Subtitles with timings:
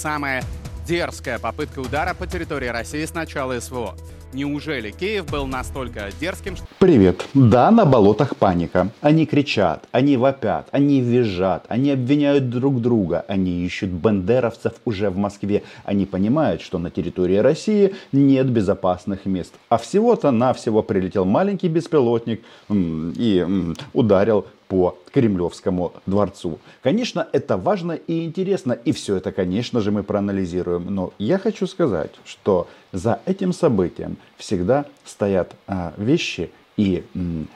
[0.00, 0.42] самая
[0.86, 3.94] дерзкая попытка удара по территории России с начала СВО.
[4.32, 6.54] Неужели Киев был настолько дерзким?
[6.78, 7.26] Привет.
[7.34, 8.90] Да, на болотах паника.
[9.00, 15.16] Они кричат, они вопят, они визжат, они обвиняют друг друга, они ищут бандеровцев уже в
[15.16, 15.64] Москве.
[15.84, 19.52] Они понимают, что на территории России нет безопасных мест.
[19.68, 23.46] А всего-то навсего прилетел маленький беспилотник и
[23.92, 26.60] ударил по Кремлевскому дворцу.
[26.80, 30.94] Конечно, это важно и интересно, и все это, конечно же, мы проанализируем.
[30.94, 37.04] Но я хочу сказать, что за этим событием всегда стоят а, вещи и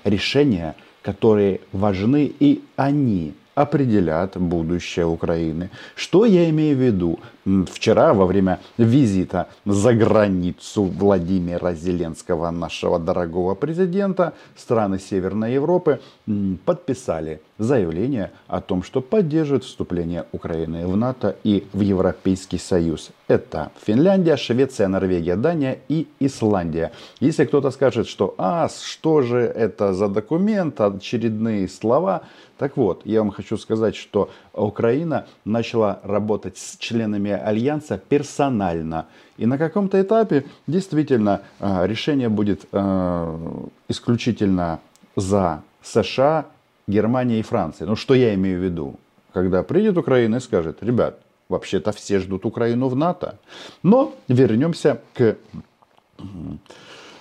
[0.04, 5.70] решения, которые важны, и они определят будущее Украины.
[5.94, 7.20] Что я имею в виду?
[7.66, 16.00] Вчера во время визита за границу Владимира Зеленского, нашего дорогого президента, страны Северной Европы
[16.64, 23.10] подписали заявление о том, что поддерживают вступление Украины в НАТО и в Европейский Союз.
[23.28, 26.92] Это Финляндия, Швеция, Норвегия, Дания и Исландия.
[27.20, 32.22] Если кто-то скажет, что «А, что же это за документ, очередные слова»,
[32.58, 39.06] так вот, я вам хочу сказать, что Украина начала работать с членами Альянса персонально.
[39.36, 43.38] И на каком-то этапе действительно э, решение будет э,
[43.88, 44.78] исключительно
[45.16, 46.46] за США,
[46.86, 47.86] Германия и Франция.
[47.86, 48.94] Ну что я имею в виду?
[49.32, 53.38] Когда придет Украина и скажет, ребят, вообще-то все ждут Украину в НАТО.
[53.82, 55.36] Но вернемся к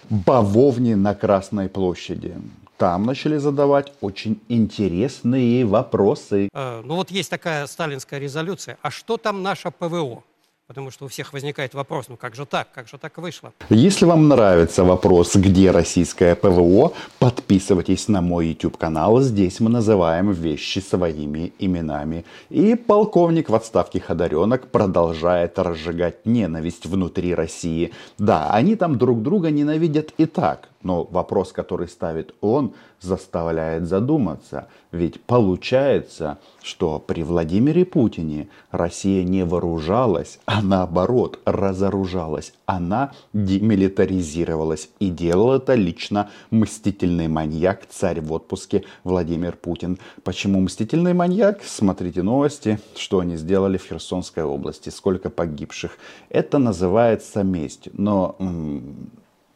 [0.09, 2.35] бавовне на Красной площади
[2.83, 6.49] там начали задавать очень интересные вопросы.
[6.53, 8.77] Э, ну вот есть такая сталинская резолюция.
[8.81, 10.23] А что там наше ПВО?
[10.65, 13.51] Потому что у всех возникает вопрос, ну как же так, как же так вышло?
[13.69, 19.19] Если вам нравится вопрос, где российское ПВО, подписывайтесь на мой YouTube канал.
[19.19, 22.23] Здесь мы называем вещи своими именами.
[22.49, 27.91] И полковник в отставке Ходоренок продолжает разжигать ненависть внутри России.
[28.17, 30.69] Да, они там друг друга ненавидят и так.
[30.83, 34.67] Но вопрос, который ставит он, заставляет задуматься.
[34.91, 42.53] Ведь получается, что при Владимире Путине Россия не вооружалась, а наоборот разоружалась.
[42.65, 49.99] Она демилитаризировалась и делал это лично мстительный маньяк, царь в отпуске Владимир Путин.
[50.23, 51.63] Почему мстительный маньяк?
[51.63, 55.97] Смотрите новости, что они сделали в Херсонской области, сколько погибших.
[56.29, 57.89] Это называется месть.
[57.93, 58.35] Но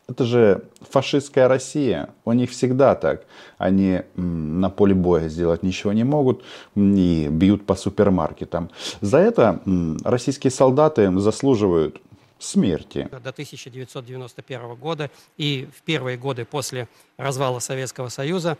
[0.07, 2.09] это же фашистская Россия.
[2.25, 3.25] У них всегда так.
[3.57, 6.43] Они на поле боя сделать ничего не могут
[6.75, 8.69] и бьют по супермаркетам.
[9.01, 9.61] За это
[10.03, 12.01] российские солдаты заслуживают
[12.39, 13.07] смерти.
[13.11, 16.87] До 1991 года и в первые годы после
[17.17, 18.57] развала Советского Союза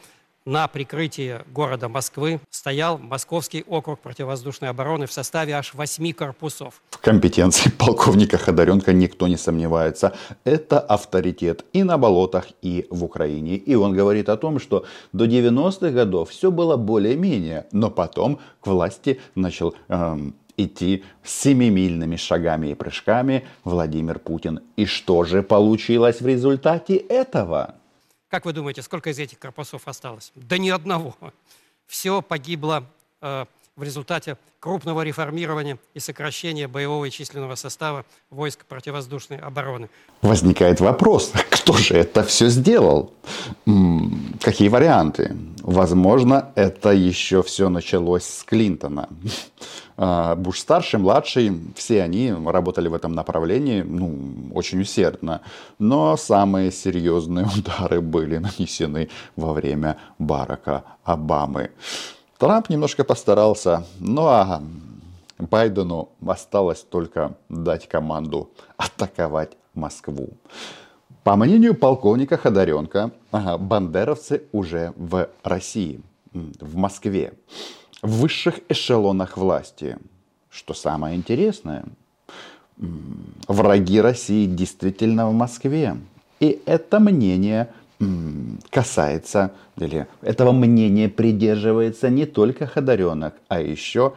[0.47, 6.81] на прикрытии города Москвы стоял Московский округ противовоздушной обороны в составе аж восьми корпусов.
[6.89, 10.15] В компетенции полковника Ходоренко никто не сомневается.
[10.45, 13.57] Это авторитет и на болотах, и в Украине.
[13.57, 18.67] И он говорит о том, что до 90-х годов все было более-менее, но потом к
[18.67, 24.61] власти начал эм, идти семимильными шагами и прыжками Владимир Путин.
[24.77, 27.75] И что же получилось в результате этого?
[28.29, 30.31] Как вы думаете, сколько из этих корпусов осталось?
[30.35, 31.15] Да ни одного.
[31.87, 32.83] Все погибло
[33.21, 33.45] э,
[33.77, 39.89] в результате крупного реформирования и сокращения боевого и численного состава войск противовоздушной обороны.
[40.21, 43.13] Возникает вопрос, кто же это все сделал?
[44.41, 45.37] Какие варианты?
[45.61, 49.07] Возможно, это еще все началось с Клинтона.
[49.99, 55.41] А, Буш-старший, младший, все они работали в этом направлении ну, очень усердно.
[55.79, 61.71] Но самые серьезные удары были нанесены во время Барака Обамы.
[62.37, 64.61] Трамп немножко постарался, ну а
[65.39, 70.29] Байдену осталось только дать команду атаковать Москву.
[71.23, 76.01] По мнению полковника Ходоренко, бандеровцы уже в России,
[76.33, 77.33] в Москве,
[78.01, 79.97] в высших эшелонах власти.
[80.49, 81.85] Что самое интересное,
[83.47, 85.97] враги России действительно в Москве.
[86.39, 87.69] И это мнение
[88.69, 94.13] касается, или этого мнения придерживается не только Ходоренок, а еще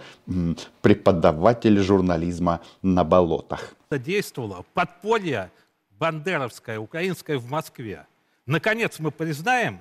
[0.82, 3.75] преподаватель журнализма на болотах.
[3.91, 5.50] Действовало подполье
[5.99, 8.06] бандеровское, украинское в Москве.
[8.44, 9.81] Наконец мы признаем,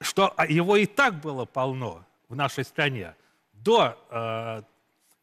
[0.00, 3.14] что его и так было полно в нашей стране
[3.52, 4.62] до э,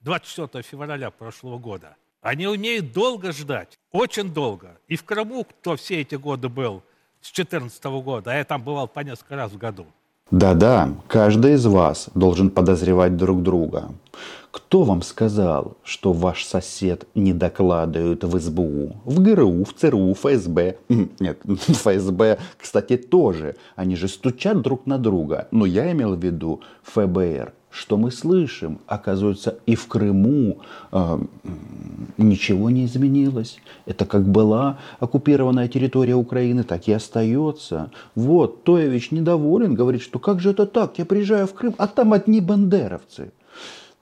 [0.01, 1.95] 24 февраля прошлого года.
[2.21, 4.77] Они умеют долго ждать, очень долго.
[4.87, 6.83] И в Крыму, кто все эти годы был,
[7.21, 9.87] с 2014 года, а я там бывал по несколько раз в году,
[10.31, 13.91] Да-да, каждый из вас должен подозревать друг друга.
[14.51, 20.77] Кто вам сказал, что ваш сосед не докладывает в СБУ, в ГРУ, в ЦРУ, ФСБ?
[21.19, 23.55] Нет, ФСБ, кстати, тоже.
[23.77, 25.47] Они же стучат друг на друга.
[25.51, 27.53] Но я имел в виду ФБР.
[27.77, 28.79] Что мы слышим?
[28.87, 31.19] Оказывается, и в Крыму э,
[32.17, 33.59] ничего не изменилось.
[33.85, 37.91] Это как была оккупированная территория Украины, так и остается.
[38.15, 40.97] Вот, Тоевич недоволен, говорит, что как же это так?
[40.97, 43.31] Я приезжаю в Крым, а там одни бандеровцы.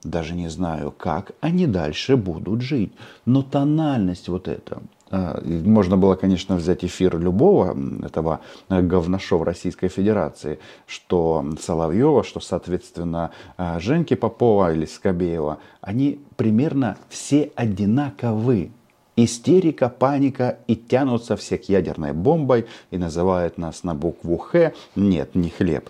[0.04, 2.94] Даже не знаю, как они дальше будут жить.
[3.26, 10.60] Но тональность вот эта, можно было, конечно, взять эфир любого этого говношо в Российской Федерации,
[10.88, 18.72] что Соловьева, что, соответственно, а, Женьки Попова или Скобеева, они примерно все одинаковы.
[19.18, 24.74] Истерика, паника и тянутся все к ядерной бомбой и называют нас на букву Х.
[24.98, 25.90] Нет, не хлеб.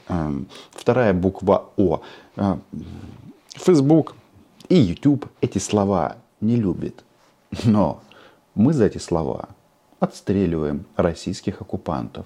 [0.70, 2.02] Вторая буква О.
[3.56, 4.14] Facebook
[4.70, 7.04] и YouTube эти слова не любят.
[7.64, 8.02] Но
[8.56, 9.50] мы за эти слова
[10.00, 12.26] отстреливаем российских оккупантов.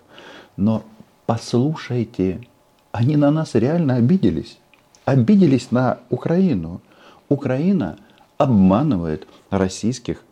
[0.57, 0.83] Но
[1.25, 2.47] послушайте,
[2.91, 4.59] они на нас реально обиделись.
[5.05, 6.81] Обиделись на Украину.
[7.29, 7.97] Украина
[8.37, 10.23] обманывает российских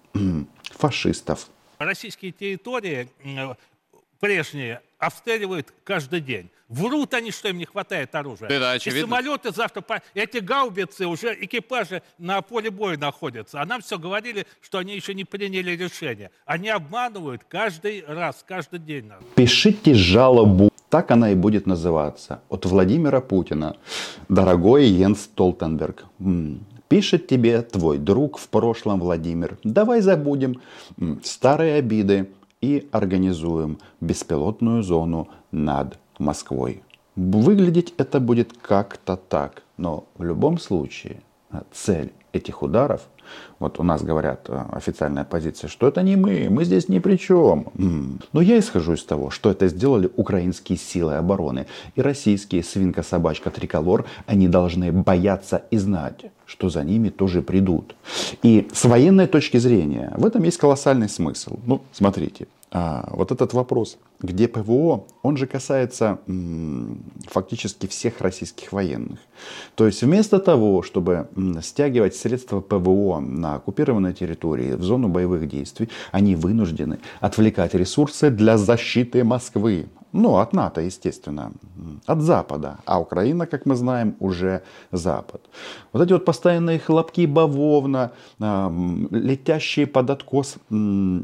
[0.63, 1.49] фашистов.
[1.77, 3.09] Российские территории
[4.19, 6.49] прежние обстреливают каждый день.
[6.69, 8.49] Врут они, что им не хватает оружия.
[8.49, 9.83] Да, И самолеты завтра...
[10.13, 13.61] Эти гаубицы уже экипажи на поле боя находятся.
[13.61, 16.29] А нам все говорили, что они еще не приняли решение.
[16.45, 19.11] Они обманывают каждый раз, каждый день.
[19.35, 20.69] Пишите жалобу.
[20.89, 22.41] Так она и будет называться.
[22.49, 23.77] От Владимира Путина.
[24.29, 26.05] Дорогой Йенс Столтенберг.
[26.89, 29.57] Пишет тебе твой друг в прошлом Владимир.
[29.63, 30.61] Давай забудем
[31.23, 32.29] старые обиды
[32.61, 36.83] и организуем беспилотную зону над Москвой.
[37.15, 41.21] Выглядеть это будет как-то так, но в любом случае
[41.71, 43.07] цель этих ударов,
[43.59, 47.17] вот у нас говорят э, официальная позиция, что это не мы, мы здесь ни при
[47.17, 47.67] чем.
[48.33, 51.65] Но я исхожу из того, что это сделали украинские силы обороны
[51.95, 57.95] и российские свинка-собачка триколор, они должны бояться и знать, что за ними тоже придут.
[58.43, 61.57] И с военной точки зрения в этом есть колоссальный смысл.
[61.65, 62.47] Ну, смотрите,
[62.77, 69.17] а, вот этот вопрос, где ПВО, он же касается м, фактически всех российских военных.
[69.75, 75.47] То есть вместо того, чтобы м, стягивать средства ПВО на оккупированной территории в зону боевых
[75.47, 79.87] действий, они вынуждены отвлекать ресурсы для защиты Москвы.
[80.13, 81.51] Ну, от НАТО, естественно,
[82.05, 82.77] от Запада.
[82.85, 85.41] А Украина, как мы знаем, уже Запад.
[85.93, 88.69] Вот эти вот постоянные хлопки бавовна, э,
[89.11, 91.19] летящие под откос э,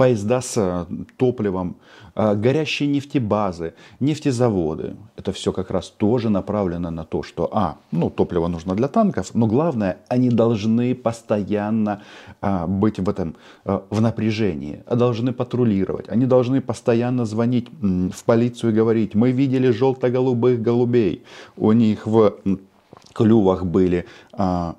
[0.00, 0.86] поезда с э,
[1.18, 1.76] топливом,
[2.14, 4.96] э, горящие нефтебазы, нефтезаводы.
[5.16, 9.34] Это все как раз тоже направлено на то, что, а, ну, топливо нужно для танков,
[9.34, 12.00] но главное, они должны постоянно
[12.40, 13.34] а, быть в этом,
[13.66, 19.70] а, в напряжении, должны патрулировать, они должны постоянно звонить в полицию и говорить, мы видели
[19.70, 21.24] желто-голубых голубей,
[21.58, 22.36] у них в
[23.12, 24.76] клювах были а,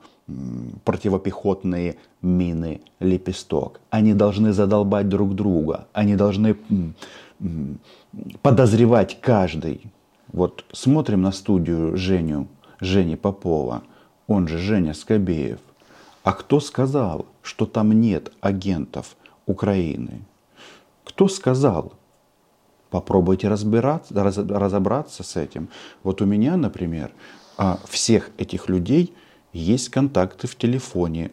[0.83, 3.79] противопехотные мины лепесток.
[3.89, 5.87] Они должны задолбать друг друга.
[5.93, 6.55] Они должны
[8.41, 9.81] подозревать каждый.
[10.31, 12.47] Вот смотрим на студию Женю,
[12.79, 13.83] Жени Попова,
[14.27, 15.59] он же Женя Скобеев.
[16.23, 20.21] А кто сказал, что там нет агентов Украины?
[21.03, 21.93] Кто сказал?
[22.89, 25.69] Попробуйте разбираться, раз, разобраться с этим.
[26.03, 27.11] Вот у меня, например,
[27.57, 29.13] а, всех этих людей
[29.53, 31.31] есть контакты в телефоне.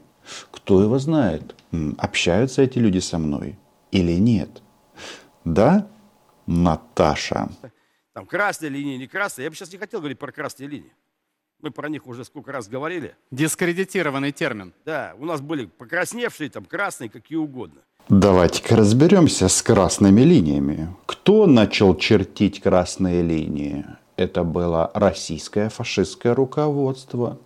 [0.50, 1.54] Кто его знает,
[1.96, 3.58] общаются эти люди со мной
[3.90, 4.62] или нет.
[5.44, 5.86] Да,
[6.46, 7.48] Наташа?
[8.12, 9.44] Там красная линия, не красная.
[9.44, 10.92] Я бы сейчас не хотел говорить про красные линии.
[11.60, 13.16] Мы про них уже сколько раз говорили.
[13.30, 14.72] Дискредитированный термин.
[14.84, 17.80] Да, у нас были покрасневшие, там красные, какие угодно.
[18.08, 20.94] Давайте-ка разберемся с красными линиями.
[21.06, 23.84] Кто начал чертить красные линии?
[24.16, 27.38] Это было российское фашистское руководство.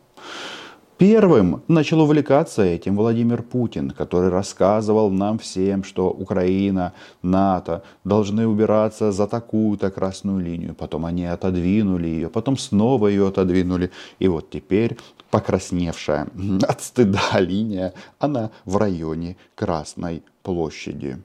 [0.98, 9.10] Первым начал увлекаться этим Владимир Путин, который рассказывал нам всем, что Украина, НАТО должны убираться
[9.10, 10.74] за такую-то красную линию.
[10.74, 13.90] Потом они отодвинули ее, потом снова ее отодвинули.
[14.20, 14.96] И вот теперь
[15.30, 16.28] покрасневшая
[16.68, 21.18] от стыда линия, она в районе Красной площади.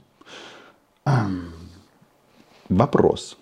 [2.69, 3.37] Вопрос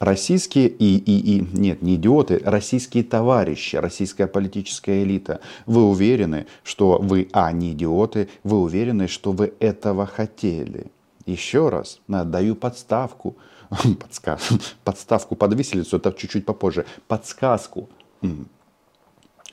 [0.00, 6.98] российские и, и, и, нет, не идиоты, российские товарищи, российская политическая элита, вы уверены, что
[7.00, 10.86] вы, а, не идиоты, вы уверены, что вы этого хотели.
[11.26, 13.36] Еще раз, даю подставку.
[14.00, 14.48] подсказ,
[14.82, 17.88] подставку под виселицу, это чуть-чуть попозже, подсказку.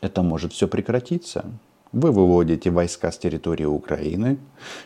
[0.01, 1.45] Это может все прекратиться.
[1.91, 4.39] Вы выводите войска с территории Украины,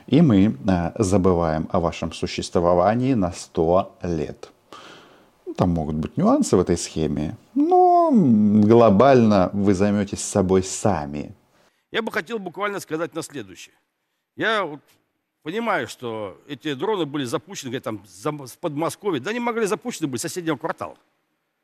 [0.08, 4.52] и мы э, забываем о вашем существовании на 100 лет.
[5.58, 11.36] Там могут быть нюансы в этой схеме, но глобально вы займетесь собой сами.
[11.92, 13.76] Я бы хотел буквально сказать на следующее.
[14.36, 14.80] Я вот
[15.44, 19.22] понимаю, что эти дроны были запущены где-то там в Подмосковье.
[19.22, 20.96] Да они могли запущены быть соседнего квартала,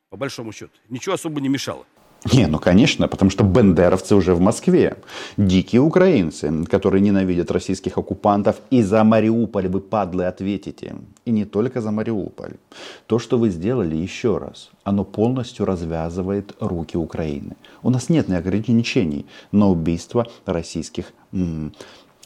[0.09, 0.73] по большому счету.
[0.89, 1.85] Ничего особо не мешало.
[2.33, 4.97] Не, ну конечно, потому что бендеровцы уже в Москве.
[5.37, 8.55] Дикие украинцы, которые ненавидят российских оккупантов.
[8.69, 10.95] И за Мариуполь вы, падлы, ответите.
[11.25, 12.53] И не только за Мариуполь.
[13.05, 17.55] То, что вы сделали, еще раз, оно полностью развязывает руки Украины.
[17.83, 21.71] У нас нет ни ограничений на убийство российских м-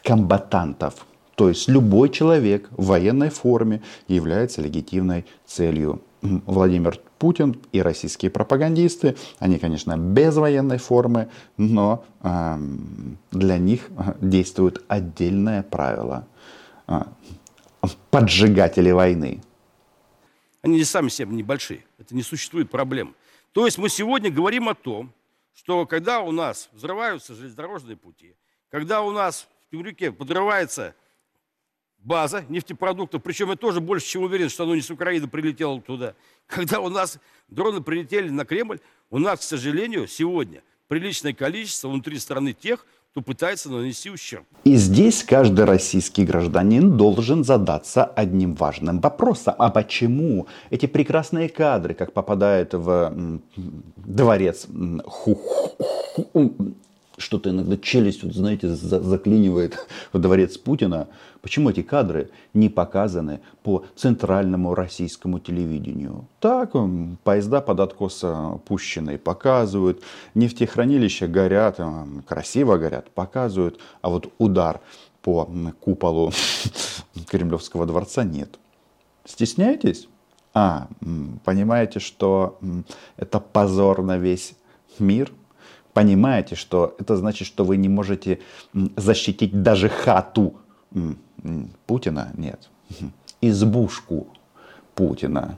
[0.04, 1.06] комбатантов.
[1.42, 6.04] То есть любой человек в военной форме является легитимной целью.
[6.22, 12.58] Владимир Путин и российские пропагандисты, они, конечно, без военной формы, но э,
[13.32, 13.90] для них
[14.22, 16.28] действует отдельное правило.
[16.88, 17.06] Э,
[18.12, 19.42] поджигатели войны.
[20.62, 21.84] Они сами себе небольшие.
[21.98, 23.16] Это не существует проблем.
[23.52, 25.12] То есть мы сегодня говорим о том,
[25.56, 28.36] что когда у нас взрываются железнодорожные пути,
[28.70, 30.94] когда у нас в Темрюке подрывается
[32.04, 36.14] база нефтепродуктов, причем я тоже больше чем уверен, что оно не с Украины прилетело туда.
[36.48, 38.80] Когда у нас дроны прилетели на Кремль,
[39.10, 44.46] у нас, к сожалению, сегодня приличное количество внутри страны тех, кто пытается нанести ущерб.
[44.64, 49.56] И здесь каждый российский гражданин должен задаться одним важным вопросом.
[49.58, 53.42] А почему эти прекрасные кадры, как попадают в
[53.98, 54.68] дворец
[57.22, 61.08] что-то иногда челюсть, вот, знаете, заклинивает в дворец Путина.
[61.42, 66.26] Почему эти кадры не показаны по центральному российскому телевидению?
[66.40, 66.74] Так,
[67.24, 68.24] поезда под откос
[68.66, 70.02] пущенные показывают,
[70.36, 71.80] нефтехранилища горят,
[72.28, 74.82] красиво горят, показывают, а вот удар
[75.22, 75.50] по
[75.80, 76.32] куполу
[77.30, 78.60] Кремлевского дворца нет.
[79.26, 80.08] Стесняетесь?
[80.54, 80.88] А,
[81.46, 82.60] понимаете, что
[83.16, 84.56] это позор на весь
[85.00, 85.32] мир–
[85.94, 88.40] понимаете, что это значит, что вы не можете
[88.96, 90.60] защитить даже хату
[91.86, 92.32] Путина?
[92.36, 92.70] Нет.
[93.42, 94.28] Избушку
[94.96, 95.58] Путина.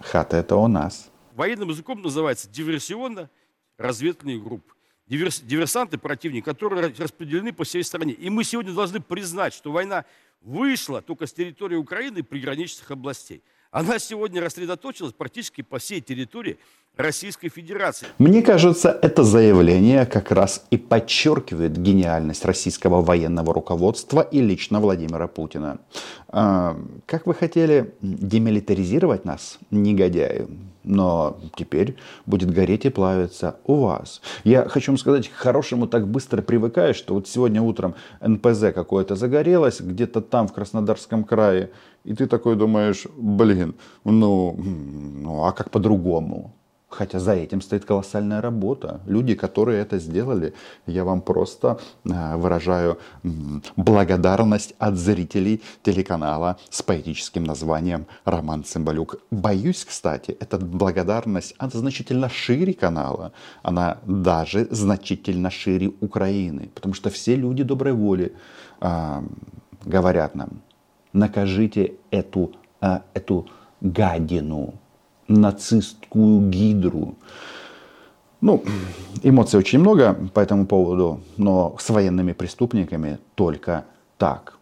[0.00, 1.10] Хата это у нас.
[1.34, 4.72] Военным языком называется диверсионно-разведывательные группы.
[5.06, 8.12] Диверс, диверсанты противника, которые распределены по всей стране.
[8.12, 10.04] И мы сегодня должны признать, что война
[10.40, 13.42] вышла только с территории Украины и приграничных областей.
[13.70, 16.58] Она сегодня рассредоточилась практически по всей территории
[16.96, 18.06] Российской Федерации.
[18.18, 25.26] Мне кажется, это заявление как раз и подчеркивает гениальность российского военного руководства и лично Владимира
[25.26, 25.78] Путина.
[26.28, 30.46] А, как вы хотели демилитаризировать нас, негодяи?
[30.84, 31.96] Но теперь
[32.26, 34.20] будет гореть и плавиться у вас.
[34.44, 39.16] Я хочу вам сказать, к хорошему так быстро привыкаешь, что вот сегодня утром НПЗ какое-то
[39.16, 41.70] загорелось, где-то там, в Краснодарском крае,
[42.04, 43.74] и ты такой думаешь, блин,
[44.04, 46.54] ну, ну а как по-другому?
[46.94, 49.00] Хотя за этим стоит колоссальная работа.
[49.06, 50.54] Люди, которые это сделали,
[50.86, 52.98] я вам просто а, выражаю
[53.76, 59.16] благодарность от зрителей телеканала с поэтическим названием «Роман Цымбалюк».
[59.30, 63.32] Боюсь, кстати, эта благодарность, она значительно шире канала.
[63.62, 66.70] Она даже значительно шире Украины.
[66.74, 68.36] Потому что все люди доброй воли
[68.80, 69.22] э,
[69.84, 70.62] говорят нам,
[71.12, 73.48] накажите эту, э, эту
[73.80, 74.74] гадину,
[75.28, 77.16] нацистскую гидру.
[78.40, 78.62] Ну,
[79.22, 83.86] эмоций очень много по этому поводу, но с военными преступниками только
[84.18, 84.58] так.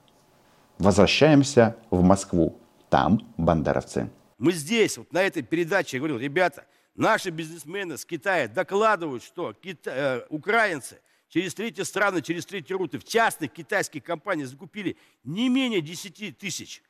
[0.78, 2.58] Возвращаемся в Москву.
[2.90, 4.10] Там бандеровцы.
[4.38, 9.52] Мы здесь, вот на этой передаче, я говорил, ребята, наши бизнесмены с Китая докладывают, что
[9.52, 9.90] кита...
[9.90, 15.80] э, украинцы через третьи страны, через третьи руты в частных китайских компаниях закупили не менее
[15.80, 16.82] 10 тысяч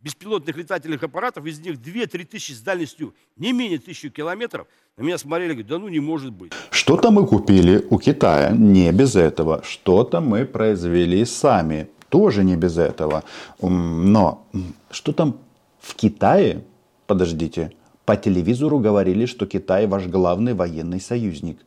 [0.00, 5.18] беспилотных летательных аппаратов, из них 2-3 тысячи с дальностью не менее тысячи километров, на меня
[5.18, 6.52] смотрели, говорят, да ну не может быть.
[6.70, 9.62] Что-то мы купили у Китая, не без этого.
[9.62, 13.24] Что-то мы произвели сами, тоже не без этого.
[13.60, 14.46] Но
[14.90, 15.38] что там
[15.80, 16.64] в Китае,
[17.06, 17.72] подождите,
[18.04, 21.58] по телевизору говорили, что Китай ваш главный военный союзник.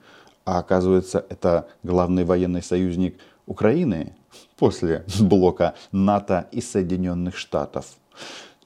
[0.44, 4.14] А оказывается, это главный военный союзник Украины
[4.58, 7.86] после блока НАТО и Соединенных Штатов.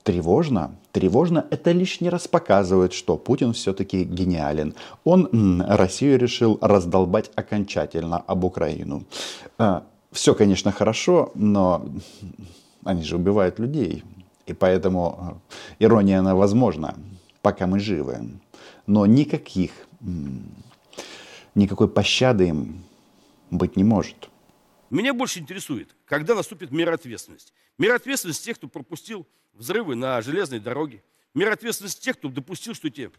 [0.04, 0.76] Тревожно?
[0.92, 4.76] Тревожно это лишний раз показывает, что Путин все-таки гениален.
[5.04, 9.04] Он Россию решил раздолбать окончательно об Украину.
[9.58, 11.86] А, все, конечно, хорошо, но
[12.84, 14.04] они же убивают людей.
[14.46, 15.42] И поэтому
[15.80, 16.96] э, ирония, она возможна,
[17.42, 18.20] пока мы живы.
[18.86, 19.72] Но никаких,
[21.56, 22.84] никакой пощады им
[23.50, 24.30] быть не может.
[24.90, 27.52] Меня больше интересует, когда наступит мера ответственности.
[27.78, 31.04] Мера ответственности тех, кто пропустил взрывы на железной дороге.
[31.34, 33.12] Мера ответственности тех, кто допустил, что эти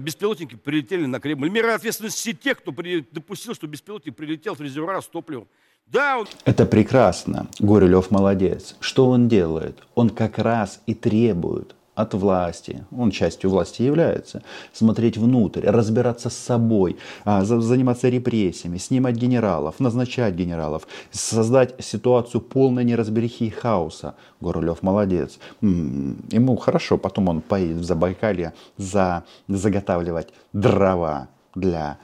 [0.00, 1.50] беспилотники прилетели на Кремль.
[1.50, 2.72] Мера ответственности тех, кто
[3.10, 5.48] допустил, что беспилотник прилетел в резервуар с топливом.
[5.86, 6.26] Да, он...
[6.44, 7.48] Это прекрасно.
[7.58, 8.76] Горелев молодец.
[8.80, 9.82] Что он делает?
[9.94, 16.36] Он как раз и требует от власти, он частью власти является, смотреть внутрь, разбираться с
[16.36, 24.14] собой, а, заниматься репрессиями, снимать генералов, назначать генералов, создать ситуацию полной неразберихи и хаоса.
[24.40, 25.38] Горулев молодец.
[25.60, 31.98] Ему хорошо, потом он поедет в Забайкалье за, заготавливать дрова для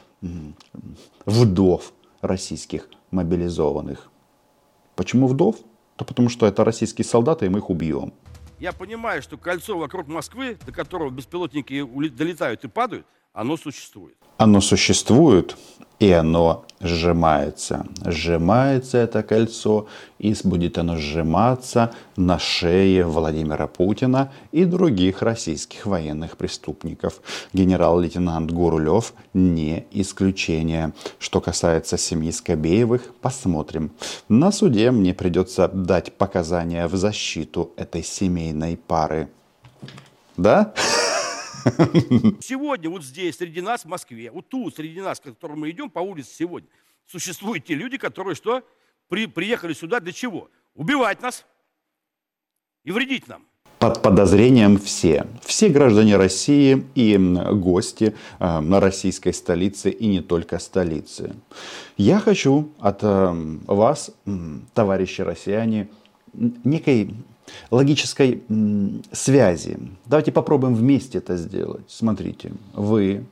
[1.25, 4.11] вдов российских мобилизованных.
[4.97, 5.57] Почему вдов?
[5.99, 8.12] Да потому что это российские солдаты, и мы их убьем.
[8.58, 13.06] Я понимаю, что кольцо вокруг Москвы, до которого беспилотники долетают и падают,
[13.38, 14.16] оно существует.
[14.37, 15.57] Оно существует,
[16.00, 17.87] и оно сжимается.
[18.04, 19.87] Сжимается это кольцо,
[20.18, 27.21] и будет оно сжиматься на шее Владимира Путина и других российских военных преступников.
[27.52, 30.92] Генерал-лейтенант Гурулев не исключение.
[31.21, 33.92] Что касается семьи Скобеевых, посмотрим.
[34.28, 39.28] На суде мне придется дать показания в защиту этой семейной пары.
[40.37, 40.75] Да?
[42.40, 45.90] Сегодня вот здесь, среди нас, в Москве, вот тут, среди нас, к которым мы идем
[45.90, 46.68] по улице сегодня,
[47.06, 48.62] существуют те люди, которые что?
[49.08, 50.50] При, приехали сюда для чего?
[50.74, 51.46] Убивать нас
[52.84, 53.44] и вредить нам.
[53.78, 55.26] Под подозрением все.
[55.44, 61.36] Все граждане России и гости э, на российской столице и не только столице.
[61.96, 64.10] Я хочу от э, вас,
[64.74, 65.88] товарищи россияне,
[66.32, 67.14] некой
[67.70, 68.42] логической
[69.12, 69.78] связи.
[70.06, 71.84] Давайте попробуем вместе это сделать.
[71.88, 73.24] Смотрите, вы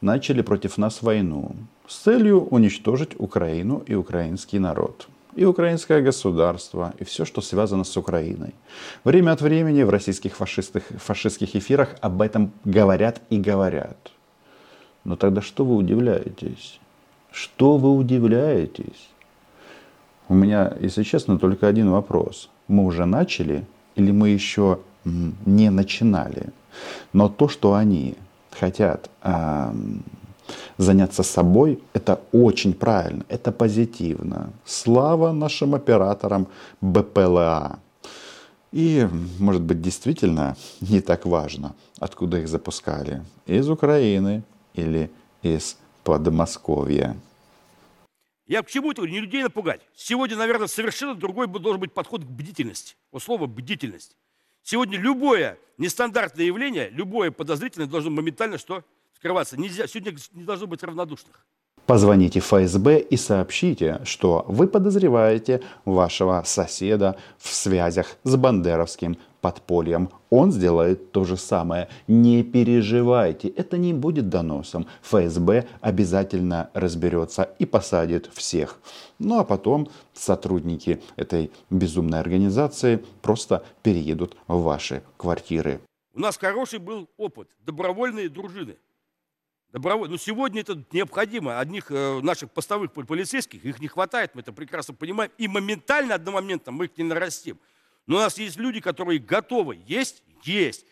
[0.00, 1.52] начали против нас войну
[1.86, 5.08] с целью уничтожить Украину и украинский народ
[5.38, 8.54] и украинское государство, и все, что связано с Украиной.
[9.04, 14.10] Время от времени в российских фашистских, фашистских эфирах об этом говорят и говорят.
[15.04, 16.80] Но тогда что вы удивляетесь?
[17.30, 19.10] Что вы удивляетесь?
[20.28, 24.78] У меня, если честно, только один вопрос мы уже начали или мы еще
[25.46, 26.52] не начинали.
[27.12, 28.14] Но то, что они
[28.50, 29.72] хотят э,
[30.76, 34.50] заняться собой, это очень правильно, это позитивно.
[34.64, 36.46] Слава нашим операторам
[36.80, 37.78] БПЛА.
[38.70, 43.22] И, может быть, действительно не так важно, откуда их запускали.
[43.46, 44.42] Из Украины
[44.74, 45.10] или
[45.42, 47.16] из Подмосковья.
[48.48, 49.12] Я к чему это говорю?
[49.12, 49.82] Не людей напугать.
[49.94, 52.96] Сегодня, наверное, совершенно другой должен быть подход к бдительности.
[53.12, 54.16] Вот слово «бдительность».
[54.62, 58.84] Сегодня любое нестандартное явление, любое подозрительное должно моментально что?
[59.14, 59.58] Скрываться.
[59.58, 61.46] Нельзя, сегодня не должно быть равнодушных.
[61.84, 70.10] Позвоните ФСБ и сообщите, что вы подозреваете вашего соседа в связях с бандеровским подпольем.
[70.30, 71.88] Он сделает то же самое.
[72.06, 74.86] Не переживайте, это не будет доносом.
[75.02, 78.78] ФСБ обязательно разберется и посадит всех.
[79.18, 85.80] Ну а потом сотрудники этой безумной организации просто переедут в ваши квартиры.
[86.14, 87.48] У нас хороший был опыт.
[87.64, 88.76] Добровольные дружины–
[89.72, 90.12] Добровольно.
[90.12, 91.58] Но сегодня это необходимо.
[91.60, 95.30] Одних э, наших постовых полицейских, их не хватает, мы это прекрасно понимаем.
[95.36, 97.58] И моментально, одномоментно мы их не нарастим.
[98.08, 99.78] Но у нас есть люди, которые готовы.
[99.86, 100.22] Есть?
[100.42, 100.86] Есть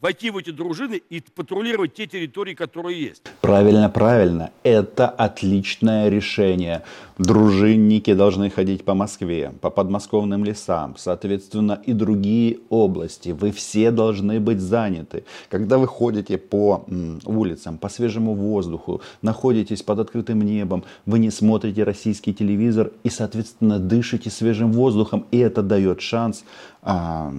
[0.00, 3.22] войти в эти дружины и патрулировать те территории, которые есть.
[3.40, 4.50] Правильно, правильно.
[4.62, 6.82] Это отличное решение.
[7.18, 13.30] Дружинники должны ходить по Москве, по подмосковным лесам, соответственно, и другие области.
[13.30, 15.24] Вы все должны быть заняты.
[15.50, 16.84] Когда вы ходите по
[17.26, 23.78] улицам, по свежему воздуху, находитесь под открытым небом, вы не смотрите российский телевизор и, соответственно,
[23.78, 25.26] дышите свежим воздухом.
[25.30, 26.44] И это дает шанс
[26.82, 27.32] а,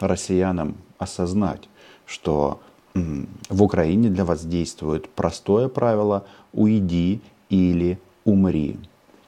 [0.00, 1.68] россиянам осознать,
[2.06, 2.60] что
[2.94, 8.78] в Украине для вас действует простое правило «уйди или умри».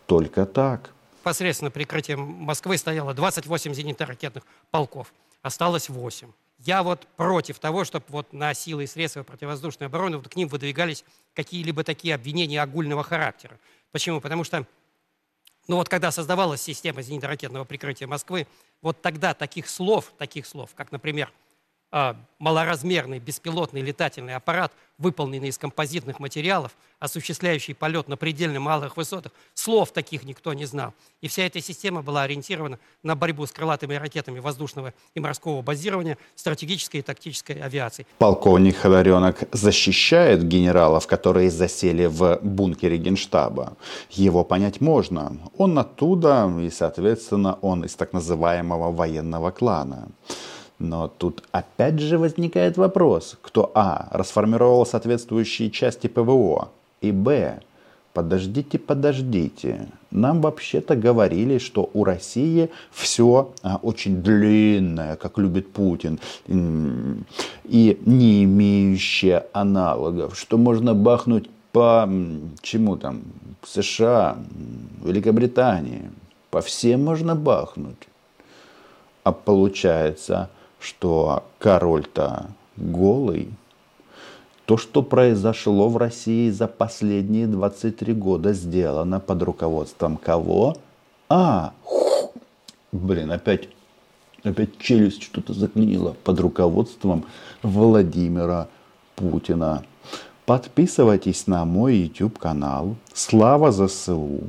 [0.06, 0.92] Только так.
[1.22, 5.12] Посредственно прикрытием Москвы стояло 28 зенитно-ракетных полков.
[5.42, 6.28] Осталось 8.
[6.60, 10.48] Я вот против того, чтобы вот на силы и средства противовоздушной обороны вот к ним
[10.48, 13.58] выдвигались какие-либо такие обвинения огульного характера.
[13.90, 14.20] Почему?
[14.20, 14.66] Потому что
[15.68, 18.46] ну вот когда создавалась система зенитно-ракетного прикрытия Москвы,
[18.82, 21.32] вот тогда таких слов, таких слов, как, например,
[22.38, 29.32] малоразмерный беспилотный летательный аппарат, выполненный из композитных материалов, осуществляющий полет на предельно малых высотах.
[29.54, 30.94] Слов таких никто не знал.
[31.20, 36.18] И вся эта система была ориентирована на борьбу с крылатыми ракетами воздушного и морского базирования
[36.34, 38.06] стратегической и тактической авиации.
[38.18, 43.76] Полковник Ходоренок защищает генералов, которые засели в бункере Генштаба.
[44.10, 45.36] Его понять можно.
[45.56, 50.08] Он оттуда, и, соответственно, он из так называемого военного клана.
[50.78, 54.08] Но тут опять же возникает вопрос, кто а.
[54.10, 56.68] расформировал соответствующие части ПВО,
[57.00, 57.60] и б.
[58.12, 66.18] подождите, подождите, нам вообще-то говорили, что у России все а, очень длинное, как любит Путин,
[66.46, 72.08] и не имеющее аналогов, что можно бахнуть по
[72.62, 73.22] чему там,
[73.62, 74.38] США,
[75.04, 76.10] Великобритании,
[76.50, 78.08] по всем можно бахнуть.
[79.24, 80.48] А получается,
[80.80, 83.50] что король-то голый.
[84.66, 90.76] То, что произошло в России за последние 23 года, сделано под руководством кого?
[91.28, 91.72] А,
[92.90, 93.68] блин, опять,
[94.42, 96.16] опять челюсть что-то заклинила.
[96.24, 97.24] Под руководством
[97.62, 98.68] Владимира
[99.14, 99.84] Путина.
[100.46, 102.96] Подписывайтесь на мой YouTube канал.
[103.12, 104.40] Слава ЗСУ.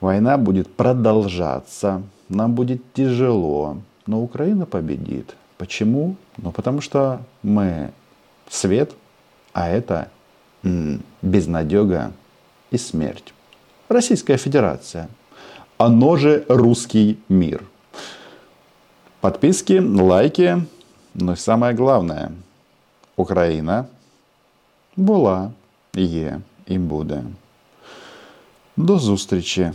[0.00, 2.02] Война будет продолжаться.
[2.28, 3.78] Нам будет тяжело.
[4.06, 5.36] Но Украина победит.
[5.59, 6.15] Почему?
[6.37, 7.89] Ну, потому что мы
[8.49, 8.91] свет,
[9.53, 10.05] а это
[10.65, 12.11] м- безнадега
[12.71, 13.33] и смерть.
[13.89, 15.07] Российская Федерация.
[15.77, 17.63] Оно же русский мир.
[19.21, 20.57] Подписки, лайки.
[21.13, 22.31] Ну и самое главное.
[23.15, 23.85] Україна
[24.95, 25.51] була,
[25.95, 27.23] є і буде.
[28.77, 29.71] До зустрічі!